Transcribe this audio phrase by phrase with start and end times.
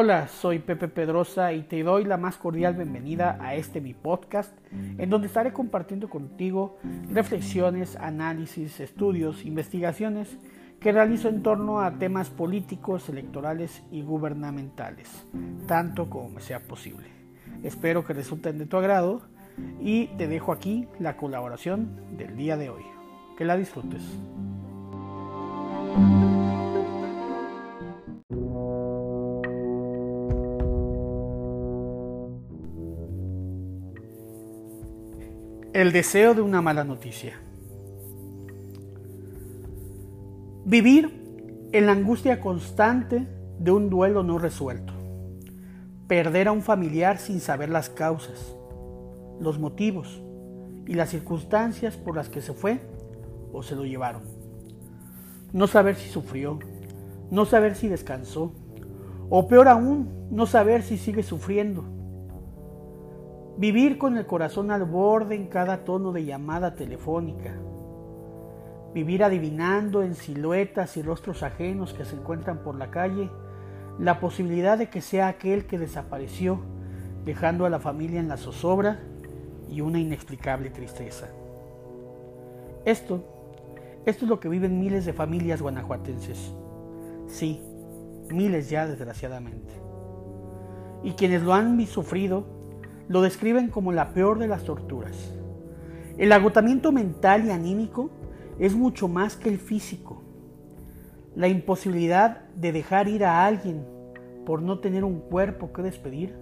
[0.00, 4.56] Hola, soy Pepe Pedrosa y te doy la más cordial bienvenida a este mi podcast,
[4.96, 6.78] en donde estaré compartiendo contigo
[7.10, 10.38] reflexiones, análisis, estudios, investigaciones
[10.78, 15.26] que realizo en torno a temas políticos, electorales y gubernamentales,
[15.66, 17.08] tanto como me sea posible.
[17.64, 19.22] Espero que resulten de tu agrado
[19.80, 22.84] y te dejo aquí la colaboración del día de hoy.
[23.36, 24.04] Que la disfrutes.
[35.78, 37.34] El deseo de una mala noticia.
[40.64, 43.28] Vivir en la angustia constante
[43.60, 44.92] de un duelo no resuelto.
[46.08, 48.56] Perder a un familiar sin saber las causas,
[49.40, 50.20] los motivos
[50.84, 52.80] y las circunstancias por las que se fue
[53.52, 54.22] o se lo llevaron.
[55.52, 56.58] No saber si sufrió,
[57.30, 58.52] no saber si descansó,
[59.30, 61.97] o peor aún, no saber si sigue sufriendo
[63.58, 67.56] Vivir con el corazón al borde en cada tono de llamada telefónica.
[68.94, 73.28] Vivir adivinando en siluetas y rostros ajenos que se encuentran por la calle
[73.98, 76.60] la posibilidad de que sea aquel que desapareció,
[77.24, 79.00] dejando a la familia en la zozobra
[79.68, 81.26] y una inexplicable tristeza.
[82.84, 83.24] Esto,
[84.06, 86.54] esto es lo que viven miles de familias guanajuatenses.
[87.26, 87.60] Sí,
[88.30, 89.72] miles ya desgraciadamente.
[91.02, 92.57] Y quienes lo han sufrido
[93.08, 95.32] lo describen como la peor de las torturas.
[96.18, 98.10] El agotamiento mental y anímico
[98.58, 100.22] es mucho más que el físico.
[101.34, 103.84] La imposibilidad de dejar ir a alguien
[104.44, 106.34] por no tener un cuerpo que despedir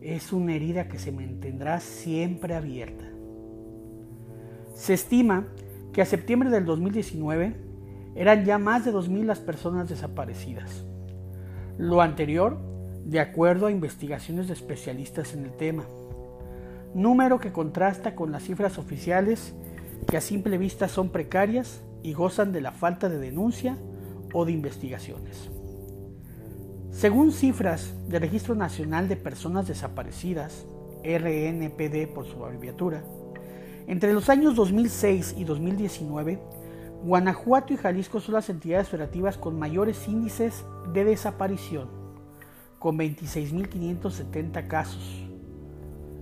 [0.00, 3.04] es una herida que se mantendrá siempre abierta.
[4.74, 5.46] Se estima
[5.92, 7.56] que a septiembre del 2019
[8.14, 10.84] eran ya más de 2.000 las personas desaparecidas.
[11.78, 12.58] Lo anterior
[13.06, 15.84] de acuerdo a investigaciones de especialistas en el tema.
[16.92, 19.54] Número que contrasta con las cifras oficiales
[20.08, 23.78] que a simple vista son precarias y gozan de la falta de denuncia
[24.32, 25.50] o de investigaciones.
[26.90, 30.66] Según cifras del Registro Nacional de Personas Desaparecidas,
[31.04, 33.04] RNPD por su abreviatura,
[33.86, 36.40] entre los años 2006 y 2019,
[37.04, 41.95] Guanajuato y Jalisco son las entidades federativas con mayores índices de desaparición
[42.78, 45.26] con 26.570 casos,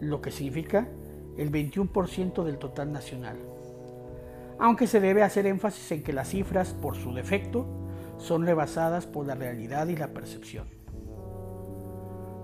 [0.00, 0.88] lo que significa
[1.36, 3.36] el 21% del total nacional.
[4.58, 7.66] Aunque se debe hacer énfasis en que las cifras, por su defecto,
[8.18, 10.66] son rebasadas por la realidad y la percepción.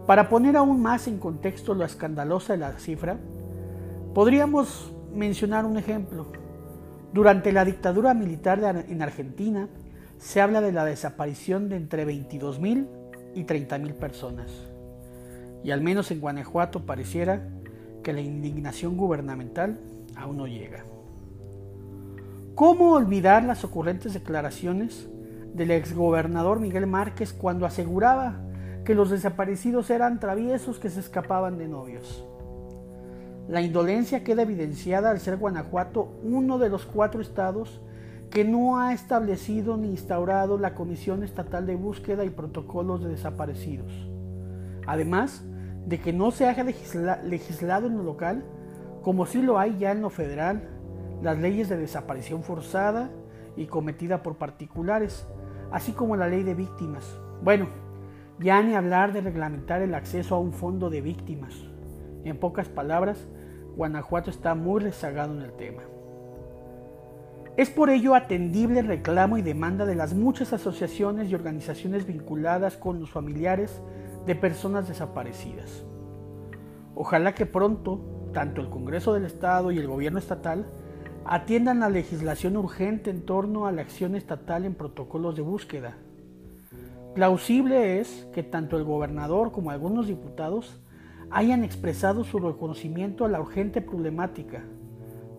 [0.07, 3.19] Para poner aún más en contexto lo escandalosa de la cifra,
[4.15, 6.27] podríamos mencionar un ejemplo.
[7.13, 9.69] Durante la dictadura militar en Argentina,
[10.19, 12.87] se habla de la desaparición de entre 22.000
[13.35, 14.51] y 30 mil personas.
[15.63, 17.49] Y al menos en Guanajuato pareciera
[18.03, 19.79] que la indignación gubernamental
[20.17, 20.85] aún no llega.
[22.55, 25.09] ¿Cómo olvidar las ocurrentes declaraciones
[25.55, 28.37] del exgobernador Miguel Márquez cuando aseguraba
[28.85, 32.25] que los desaparecidos eran traviesos que se escapaban de novios?
[33.49, 37.81] La indolencia queda evidenciada al ser Guanajuato uno de los cuatro estados
[38.35, 44.11] que no ha establecido ni instaurado la Comisión Estatal de Búsqueda y Protocolos de Desaparecidos.
[44.89, 45.45] Además
[45.87, 48.45] de que no se haya legislado en lo local,
[49.03, 50.69] como sí lo hay ya en lo federal,
[51.23, 53.09] las leyes de desaparición forzada
[53.57, 55.29] y cometida por particulares,
[55.71, 57.05] así como la ley de víctimas.
[57.41, 57.69] Bueno,
[58.41, 61.55] ya ni hablar de reglamentar el acceso a un fondo de víctimas.
[62.25, 63.29] En pocas palabras,
[63.77, 65.83] Guanajuato está muy rezagado en el tema.
[67.57, 72.77] Es por ello atendible el reclamo y demanda de las muchas asociaciones y organizaciones vinculadas
[72.77, 73.81] con los familiares
[74.27, 75.85] de personas desaparecidas.
[76.97, 78.01] Ojalá que pronto,
[78.33, 80.67] tanto el Congreso del Estado y el Gobierno estatal
[81.25, 85.97] atiendan la legislación urgente en torno a la acción estatal en protocolos de búsqueda.
[87.15, 90.81] Plausible es que tanto el gobernador como algunos diputados
[91.31, 94.65] hayan expresado su reconocimiento a la urgente problemática,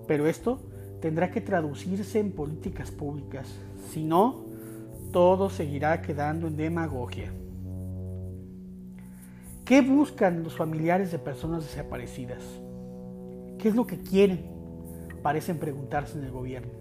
[0.07, 0.59] pero esto
[1.05, 3.47] tendrá que traducirse en políticas públicas.
[3.91, 4.45] Si no,
[5.11, 7.31] todo seguirá quedando en demagogia.
[9.65, 12.41] ¿Qué buscan los familiares de personas desaparecidas?
[13.59, 14.47] ¿Qué es lo que quieren?
[15.21, 16.71] Parecen preguntarse en el gobierno.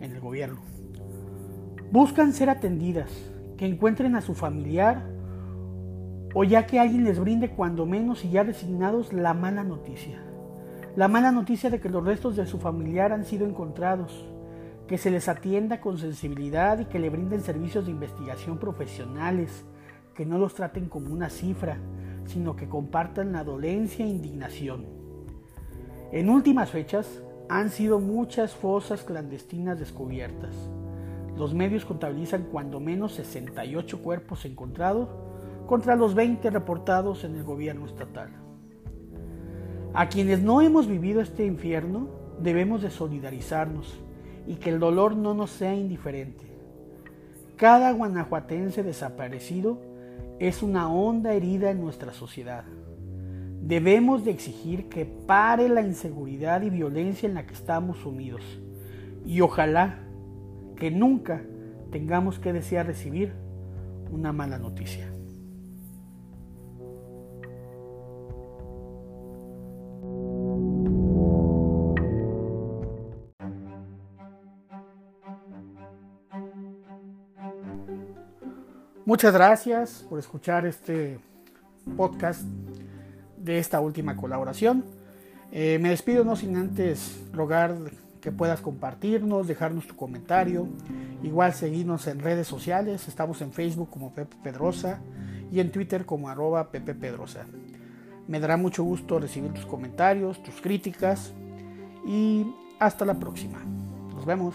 [0.00, 0.60] En el gobierno.
[1.92, 3.10] Buscan ser atendidas,
[3.58, 5.04] que encuentren a su familiar
[6.32, 10.29] o ya que alguien les brinde cuando menos y ya resignados la mala noticia.
[10.96, 14.26] La mala noticia de que los restos de su familiar han sido encontrados,
[14.88, 19.64] que se les atienda con sensibilidad y que le brinden servicios de investigación profesionales,
[20.16, 21.78] que no los traten como una cifra,
[22.26, 24.84] sino que compartan la dolencia e indignación.
[26.10, 30.56] En últimas fechas, han sido muchas fosas clandestinas descubiertas.
[31.36, 35.08] Los medios contabilizan cuando menos 68 cuerpos encontrados
[35.68, 38.49] contra los 20 reportados en el gobierno estatal.
[39.92, 42.08] A quienes no hemos vivido este infierno,
[42.40, 43.98] debemos de solidarizarnos
[44.46, 46.44] y que el dolor no nos sea indiferente.
[47.56, 49.78] Cada guanajuatense desaparecido
[50.38, 52.64] es una honda herida en nuestra sociedad.
[53.62, 58.42] Debemos de exigir que pare la inseguridad y violencia en la que estamos sumidos.
[59.26, 59.98] Y ojalá
[60.76, 61.42] que nunca
[61.90, 63.32] tengamos que desear recibir
[64.10, 65.10] una mala noticia.
[79.10, 81.18] Muchas gracias por escuchar este
[81.96, 82.42] podcast
[83.36, 84.84] de esta última colaboración.
[85.50, 87.74] Eh, me despido no sin antes rogar
[88.20, 90.68] que puedas compartirnos, dejarnos tu comentario,
[91.24, 95.00] igual seguirnos en redes sociales, estamos en Facebook como Pepe Pedrosa
[95.50, 97.46] y en Twitter como arroba Pepe Pedrosa.
[98.28, 101.32] Me dará mucho gusto recibir tus comentarios, tus críticas
[102.06, 102.46] y
[102.78, 103.58] hasta la próxima.
[104.14, 104.54] Nos vemos.